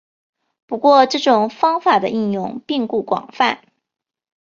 [0.65, 3.61] 不过这种方法的应用并不广泛。